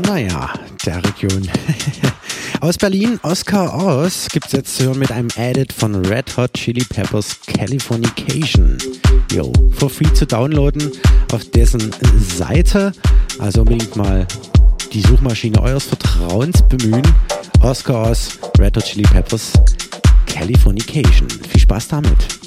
Naja, 0.08 0.52
der 0.84 1.04
Region. 1.04 1.48
Aus 2.62 2.80
Berlin, 2.80 3.20
Oscar 3.22 3.76
Oz 3.76 4.28
gibt 4.32 4.48
es 4.48 4.54
jetzt 4.54 4.76
zu 4.76 4.86
hören 4.86 4.98
mit 4.98 5.12
einem 5.12 5.28
Edit 5.36 5.72
von 5.72 6.04
Red 6.04 6.36
Hot 6.36 6.54
Chili 6.56 6.84
Peppers 6.84 7.38
Californication. 7.46 8.80
Jo, 9.32 9.54
for 9.78 9.88
free 9.88 10.12
zu 10.14 10.26
downloaden 10.26 10.92
auf 11.32 11.46
dessen 11.52 11.94
Seite. 12.36 12.92
Also 13.38 13.62
unbedingt 13.62 13.96
mal 13.96 14.26
die 14.92 15.02
Suchmaschine 15.02 15.62
eures 15.62 15.84
Vertrauens 15.84 16.64
bemühen. 16.64 17.04
Oscar 17.62 18.10
Oz, 18.10 18.40
Red 18.58 18.78
Hot 18.78 18.86
Chili 18.86 19.04
Peppers 19.04 19.54
Californication. 20.26 21.30
Viel 21.30 21.62
Spaß 21.62 21.90
damit. 21.90 22.43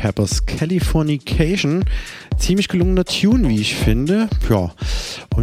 Peppers 0.00 0.46
Californication. 0.46 1.84
Ziemlich 2.38 2.68
gelungener 2.68 3.04
Tune, 3.04 3.50
wie 3.50 3.60
ich 3.60 3.74
finde. 3.74 4.30
Ja. 4.48 4.72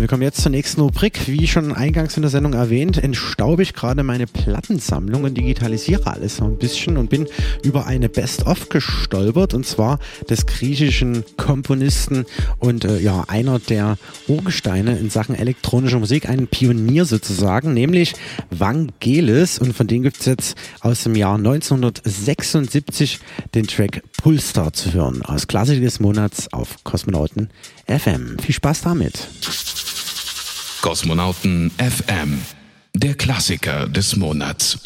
Wir 0.08 0.12
kommen 0.12 0.24
jetzt 0.24 0.42
zur 0.42 0.52
nächsten 0.52 0.80
Rubrik. 0.80 1.28
Wie 1.28 1.48
schon 1.48 1.74
eingangs 1.74 2.16
in 2.16 2.22
der 2.22 2.32
Sendung 2.32 2.54
erwähnt, 2.54 2.98
entstaube 2.98 3.62
ich 3.62 3.74
gerade 3.74 4.04
meine 4.04 4.26
Plattensammlung 4.26 5.26
und 5.26 5.36
digitalisiere 5.36 6.08
alles 6.08 6.38
so 6.38 6.46
ein 6.46 6.58
bisschen 6.58 6.96
und 6.96 7.10
bin 7.10 7.28
über 7.62 7.88
eine 7.88 8.08
Best-of 8.08 8.70
gestolpert 8.70 9.54
und 9.54 9.66
zwar 9.66 10.00
des 10.30 10.46
griechischen 10.46 11.26
Komponisten 11.36 12.26
und 12.60 12.86
äh, 12.86 13.00
ja, 13.00 13.26
einer 13.28 13.60
der 13.60 13.98
Urgesteine 14.30 14.98
in 14.98 15.10
Sachen 15.10 15.36
elektronischer 15.36 16.00
Musik, 16.00 16.30
ein 16.30 16.48
Pionier 16.48 17.04
sozusagen, 17.04 17.74
nämlich 17.74 18.14
Vangelis 18.50 19.60
und 19.60 19.74
von 19.74 19.88
dem 19.88 20.04
gibt 20.04 20.22
es 20.22 20.26
jetzt 20.26 20.58
aus 20.80 21.04
dem 21.04 21.16
Jahr 21.16 21.36
1976 21.36 23.20
den 23.54 23.68
Track 23.68 24.04
Pulstar 24.24 24.72
zu 24.72 24.94
hören, 24.94 25.22
aus 25.24 25.48
Klassik 25.48 25.82
des 25.82 26.00
Monats 26.00 26.48
auf 26.54 26.82
Kosmonauten 26.86 27.50
FM. 27.88 28.40
Viel 28.40 28.56
Spaß 28.56 28.84
damit. 28.84 29.28
Kosmonauten 30.88 31.70
FM, 31.80 32.40
der 32.94 33.14
Klassiker 33.16 33.88
des 33.88 34.16
Monats. 34.16 34.80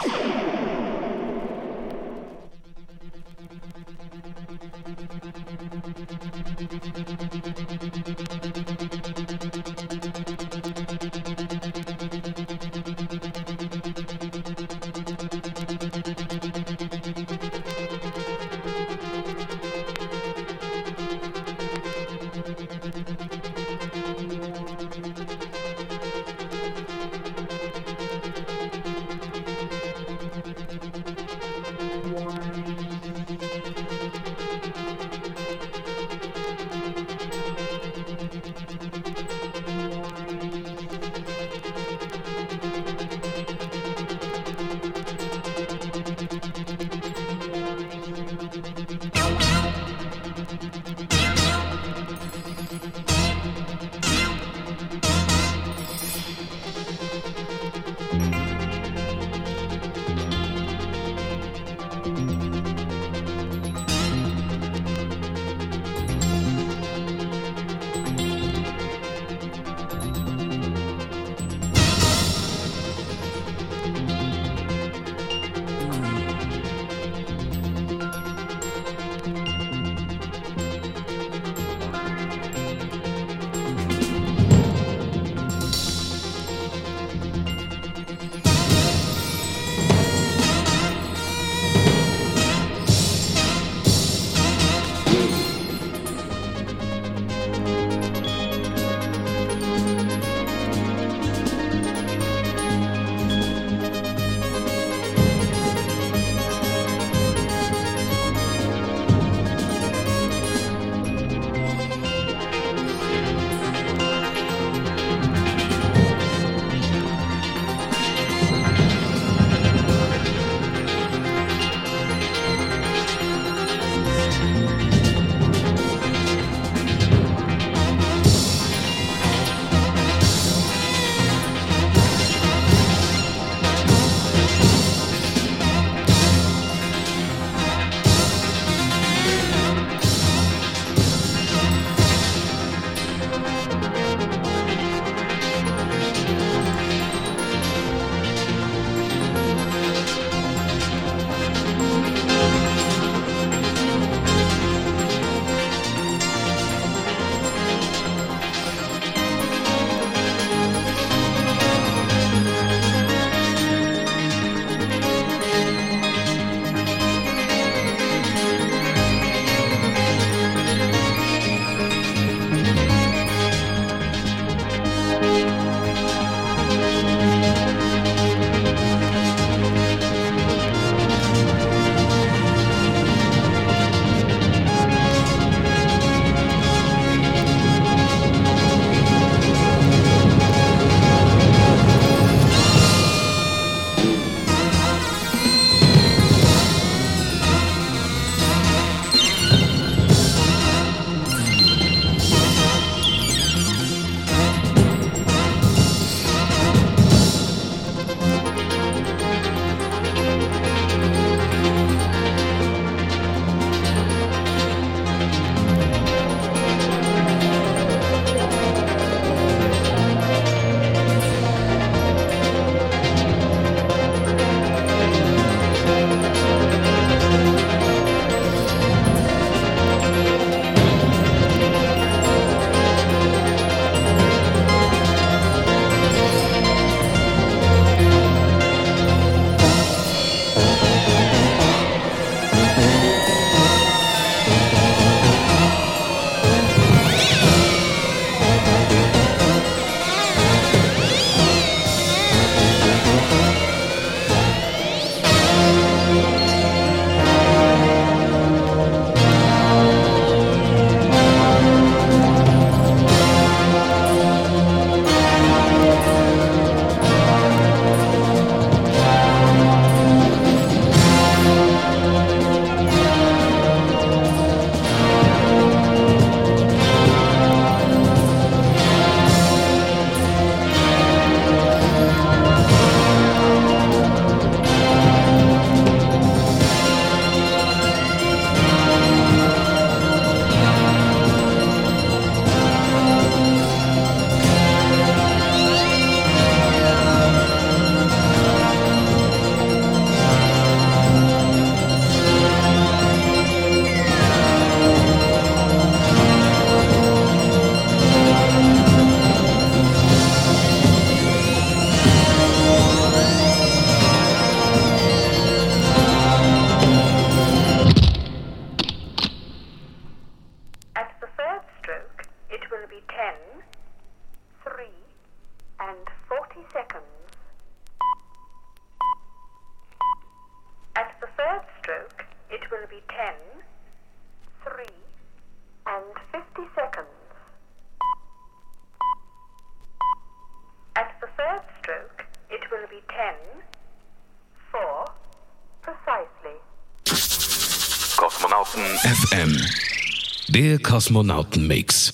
Der 350.64 350.78
Kosmonautenmix. 350.78 352.14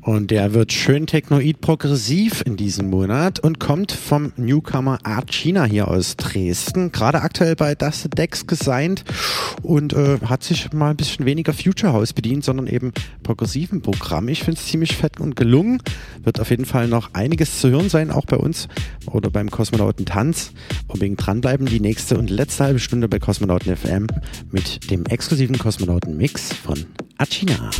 Und 0.00 0.32
der 0.32 0.52
wird 0.52 0.72
schön 0.72 1.06
technoid 1.06 1.60
progressiv 1.60 2.42
in 2.44 2.56
diesem 2.56 2.90
Monat 2.90 3.38
und 3.38 3.60
kommt 3.60 3.92
vom 3.92 4.32
Newcomer 4.36 4.98
Art 5.04 5.32
China 5.32 5.62
hier 5.62 5.86
aus 5.86 6.16
Dresden. 6.16 6.90
Gerade 6.90 7.22
aktuell 7.22 7.54
bei 7.54 7.76
Dusted 7.76 8.18
Decks 8.18 8.48
gesigned 8.48 9.04
und 9.62 9.92
äh, 9.92 10.18
hat 10.24 10.42
sich 10.42 10.72
mal 10.72 10.90
ein 10.90 10.96
bisschen 10.96 11.26
weniger 11.26 11.52
Future 11.52 11.92
House 11.92 12.12
bedient, 12.12 12.44
sondern 12.44 12.66
eben 12.66 12.92
progressiven 13.22 13.82
Programm. 13.82 14.28
Ich 14.28 14.42
finde 14.42 14.58
es 14.60 14.66
ziemlich 14.66 14.96
fett 14.96 15.20
und 15.20 15.36
gelungen. 15.36 15.82
Wird 16.22 16.40
auf 16.40 16.50
jeden 16.50 16.64
Fall 16.64 16.88
noch 16.88 17.14
einiges 17.14 17.60
zu 17.60 17.70
hören 17.70 17.88
sein, 17.88 18.10
auch 18.10 18.26
bei 18.26 18.36
uns 18.36 18.68
oder 19.06 19.30
beim 19.30 19.50
Kosmonauten 19.50 20.06
Tanz. 20.06 20.52
Unbedingt 20.88 21.24
dranbleiben. 21.24 21.66
Die 21.66 21.80
nächste 21.80 22.18
und 22.18 22.30
letzte 22.30 22.64
halbe 22.64 22.78
Stunde 22.78 23.08
bei 23.08 23.18
Kosmonauten 23.18 23.76
FM 23.76 24.06
mit 24.50 24.90
dem 24.90 25.06
exklusiven 25.06 25.58
Kosmonauten 25.58 26.16
Mix 26.16 26.52
von 26.52 26.84
Achina. 27.18 27.70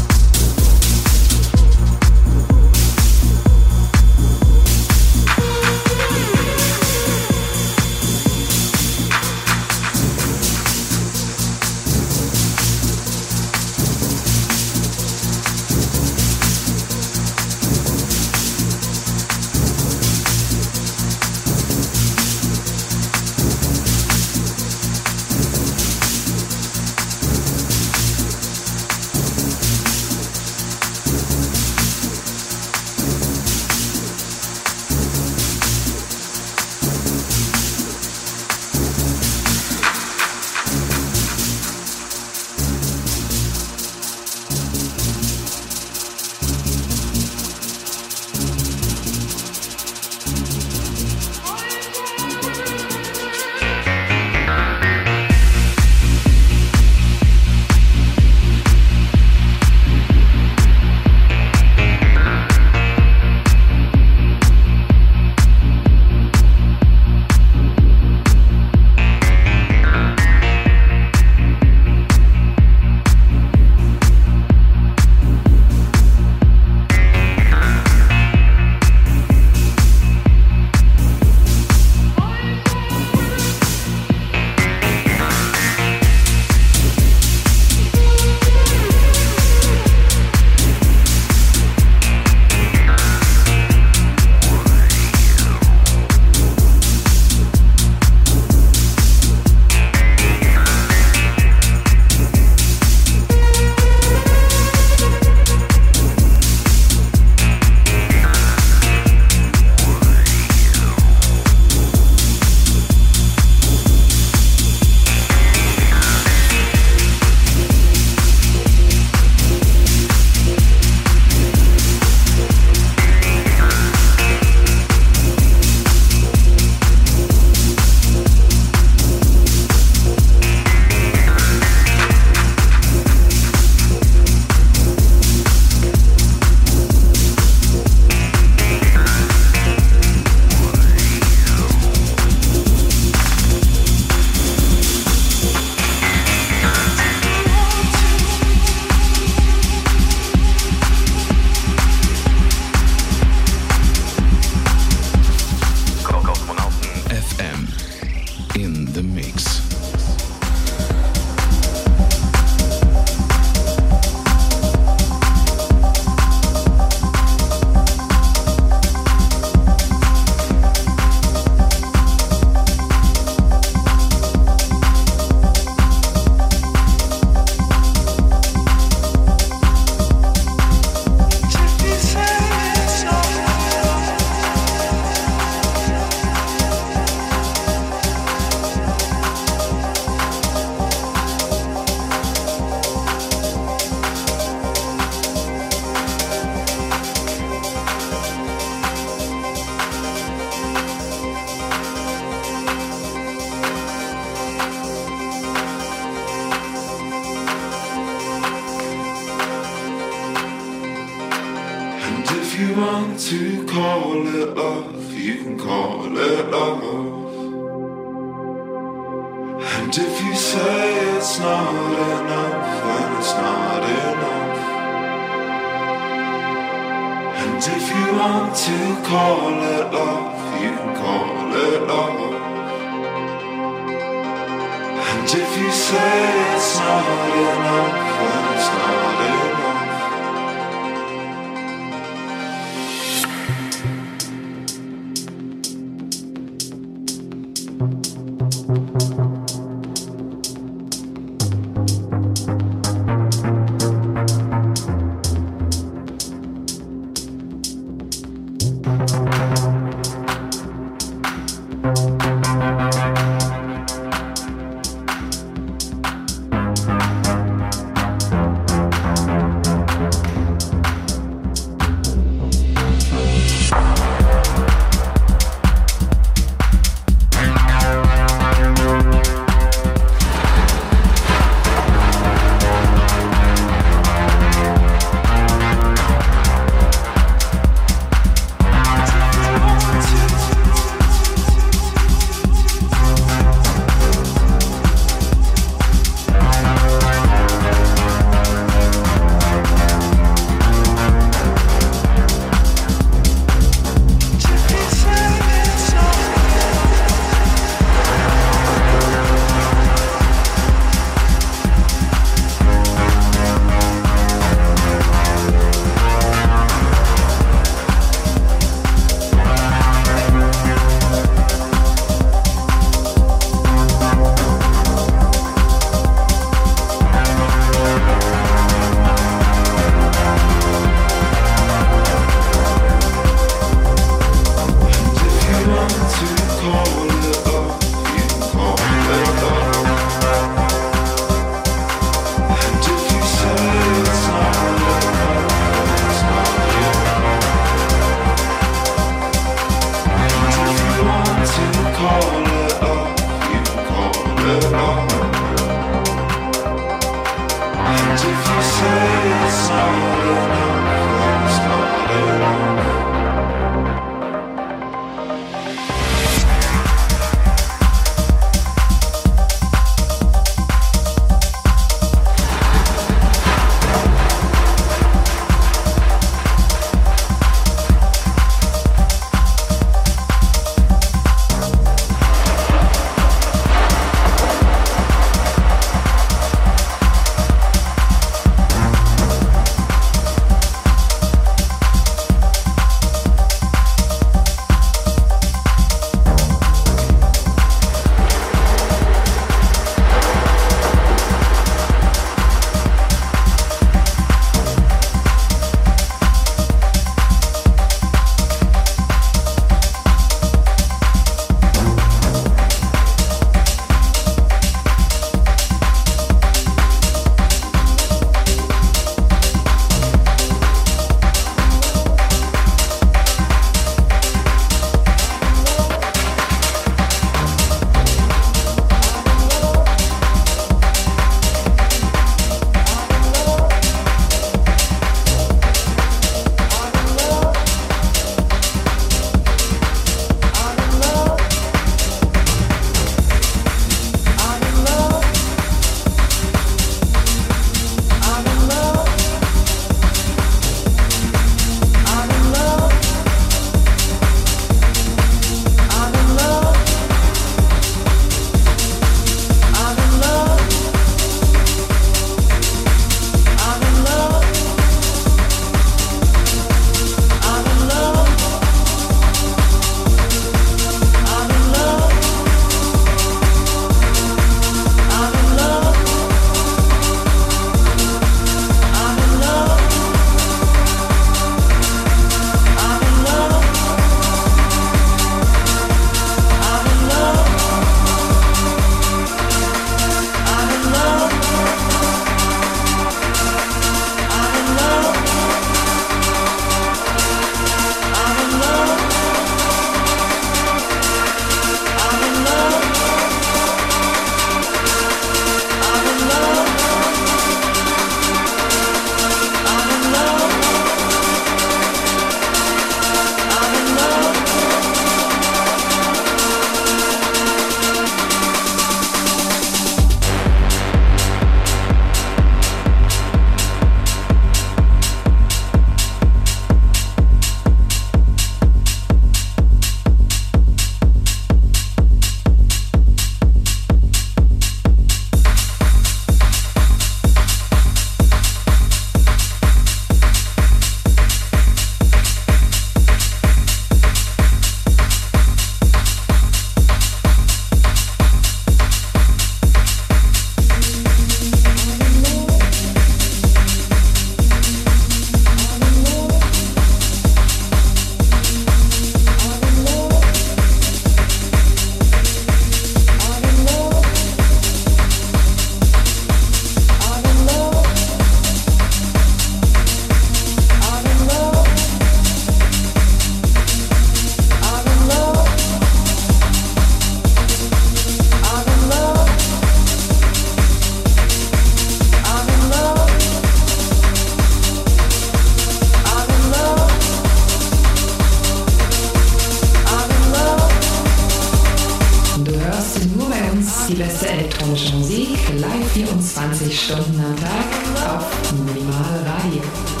Beste 594.03 594.27
elektronische 594.29 594.95
Musik 594.95 595.37
live 595.59 595.91
24 595.93 596.81
Stunden 596.85 597.23
am 597.23 597.35
Tag 597.35 598.15
auf 598.15 598.51
Minimal 598.51 599.19
Radio. 599.25 600.00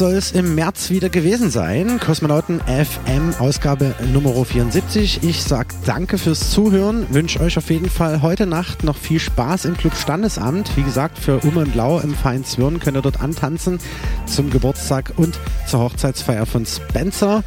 Soll 0.00 0.14
es 0.14 0.32
im 0.32 0.54
März 0.54 0.88
wieder 0.88 1.10
gewesen 1.10 1.50
sein. 1.50 2.00
Kosmonauten 2.00 2.60
FM 2.60 3.34
Ausgabe 3.38 3.94
Nummer 4.14 4.42
74. 4.42 5.22
Ich 5.22 5.42
sag 5.42 5.74
danke 5.84 6.16
fürs 6.16 6.48
Zuhören. 6.48 7.06
Wünsche 7.10 7.38
euch 7.40 7.58
auf 7.58 7.68
jeden 7.68 7.90
Fall 7.90 8.22
heute 8.22 8.46
Nacht 8.46 8.82
noch 8.82 8.96
viel 8.96 9.20
Spaß 9.20 9.66
im 9.66 9.76
Club 9.76 9.94
Standesamt. 9.94 10.74
Wie 10.78 10.84
gesagt, 10.84 11.18
für 11.18 11.40
Um 11.40 11.58
und 11.58 11.74
Lau 11.74 12.00
im 12.00 12.14
Feinzwirn 12.14 12.80
könnt 12.80 12.96
ihr 12.96 13.02
dort 13.02 13.20
antanzen 13.20 13.78
zum 14.24 14.48
Geburtstag 14.48 15.12
und 15.16 15.38
zur 15.70 15.80
Hochzeitsfeier 15.80 16.46
von 16.46 16.66
Spencer. 16.66 17.44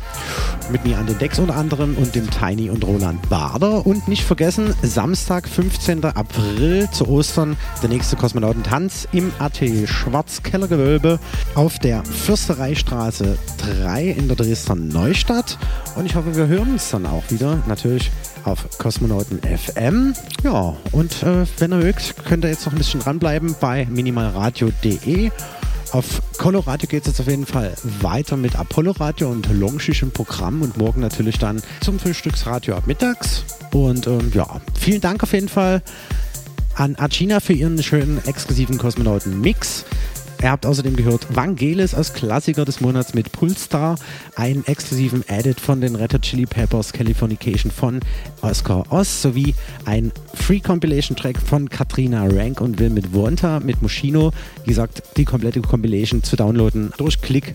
Mit 0.71 0.85
mir 0.85 0.97
an 0.97 1.05
den 1.05 1.17
Decks 1.17 1.39
unter 1.39 1.55
anderem 1.55 1.97
und 1.97 2.15
dem 2.15 2.29
Tiny 2.29 2.69
und 2.69 2.85
Roland 2.85 3.27
Bader. 3.29 3.85
Und 3.85 4.07
nicht 4.07 4.23
vergessen, 4.23 4.73
Samstag, 4.81 5.47
15. 5.47 6.05
April 6.05 6.87
zu 6.91 7.07
Ostern, 7.09 7.57
der 7.81 7.89
nächste 7.89 8.15
Kosmonautentanz 8.15 9.09
im 9.11 9.33
AT 9.39 9.59
Schwarzkellergewölbe 9.85 11.19
auf 11.55 11.79
der 11.79 12.05
Fürstereistraße 12.05 13.37
3 13.83 14.05
in 14.05 14.29
der 14.29 14.37
Dresdner 14.37 14.75
Neustadt. 14.75 15.57
Und 15.97 16.05
ich 16.05 16.15
hoffe, 16.15 16.33
wir 16.35 16.47
hören 16.47 16.71
uns 16.71 16.89
dann 16.91 17.05
auch 17.05 17.23
wieder. 17.29 17.61
Natürlich 17.67 18.09
auf 18.45 18.77
Kosmonauten 18.77 19.39
FM. 19.39 20.13
Ja, 20.43 20.77
und 20.93 21.23
äh, 21.23 21.45
wenn 21.57 21.73
ihr 21.73 21.77
mögt, 21.77 22.23
könnt 22.23 22.45
ihr 22.45 22.51
jetzt 22.51 22.65
noch 22.65 22.73
ein 22.73 22.77
bisschen 22.77 23.01
dranbleiben 23.01 23.55
bei 23.59 23.85
minimalradio.de. 23.89 25.31
Auf 25.93 26.23
Coloradio 26.39 26.89
geht 26.89 27.03
es 27.03 27.09
jetzt 27.09 27.19
auf 27.19 27.27
jeden 27.27 27.45
Fall 27.45 27.71
weiter 28.01 28.35
mit 28.35 28.55
Apollo 28.55 28.93
Radio 28.93 29.29
und 29.29 29.47
Longschisch 29.53 30.03
Programm 30.11 30.63
und 30.63 30.75
morgen 30.75 31.01
natürlich 31.01 31.37
dann 31.37 31.61
zum 31.81 31.99
Frühstücksradio 31.99 32.75
ab 32.75 32.87
mittags. 32.87 33.45
Und 33.71 34.07
ähm, 34.07 34.31
ja, 34.33 34.59
vielen 34.73 35.01
Dank 35.01 35.21
auf 35.21 35.33
jeden 35.33 35.49
Fall 35.49 35.83
an 36.73 36.95
Agina 36.95 37.39
für 37.39 37.53
ihren 37.53 37.81
schönen 37.83 38.19
exklusiven 38.25 38.79
Kosmonauten-Mix. 38.79 39.85
Ihr 40.43 40.51
habt 40.51 40.65
außerdem 40.65 40.97
gehört 40.97 41.33
Vangelis 41.33 41.93
als 41.93 42.11
Klassiker 42.11 42.65
des 42.65 42.81
Monats 42.81 43.13
mit 43.13 43.31
Pulstar, 43.31 43.95
einen 44.35 44.65
exklusiven 44.65 45.23
Edit 45.29 45.57
von 45.57 45.79
den 45.79 45.95
Red 45.95 46.13
Hot 46.13 46.23
Chili 46.23 46.45
Peppers 46.45 46.91
Californication 46.91 47.71
von 47.71 48.01
Oscar 48.41 48.83
Oz 48.91 49.21
sowie 49.21 49.55
ein 49.85 50.11
Free 50.33 50.59
Compilation 50.59 51.15
Track 51.15 51.39
von 51.39 51.69
Katrina 51.69 52.25
Rank 52.25 52.59
und 52.59 52.77
Will 52.77 52.89
mit 52.89 53.13
Wonta 53.13 53.61
mit 53.61 53.81
Moschino. 53.81 54.31
Wie 54.65 54.71
gesagt, 54.71 55.03
die 55.15 55.23
komplette 55.23 55.61
Compilation 55.61 56.23
zu 56.23 56.35
downloaden 56.35 56.91
durch 56.97 57.21
Klick 57.21 57.53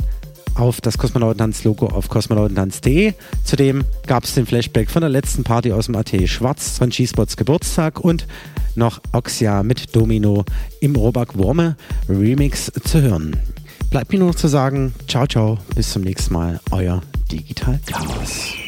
auf 0.59 0.81
das 0.81 0.99
Kosmonautentanz-Logo 0.99 1.87
auf 1.87 2.09
kosmonautentanz.de. 2.09 3.15
Zudem 3.45 3.85
gab 4.07 4.25
es 4.25 4.35
den 4.35 4.47
Flashback 4.47 4.91
von 4.91 5.01
der 5.01 5.11
letzten 5.11 5.45
Party 5.45 5.73
aus 5.73 5.87
dem 5.87 5.97
AT 5.97 6.11
Schwarz 6.29 6.79
von 6.79 6.91
G-Spots 6.91 7.37
Geburtstag 7.37 8.01
und 8.01 8.27
noch 8.75 9.01
Oxia 9.13 9.63
mit 9.63 9.95
Domino 9.95 10.45
im 10.81 10.97
Robak 10.97 11.37
Worme 11.37 11.77
Remix 12.09 12.71
zu 12.85 13.01
hören. 13.01 13.37
Bleibt 13.91 14.13
mir 14.13 14.19
nur 14.19 14.29
noch 14.29 14.35
zu 14.35 14.49
sagen, 14.49 14.95
ciao, 15.07 15.27
ciao, 15.27 15.59
bis 15.75 15.91
zum 15.91 16.03
nächsten 16.03 16.35
Mal, 16.35 16.61
euer 16.71 17.03
Digital 17.31 17.81
Chaos. 17.87 18.68